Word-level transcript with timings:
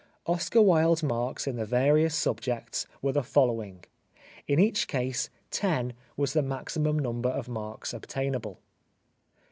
Oscar 0.25 0.63
Wilde's 0.63 1.03
marks 1.03 1.45
in 1.45 1.57
the 1.57 1.63
various 1.63 2.15
subjects 2.15 2.87
were 3.03 3.11
the 3.11 3.21
following. 3.21 3.83
In 4.47 4.57
each 4.57 4.87
case 4.87 5.29
lo 5.61 5.91
was 6.17 6.33
the 6.33 6.41
maximum 6.41 6.97
number 6.97 7.29
of 7.29 7.47
marks 7.47 7.93
obtainable. 7.93 8.57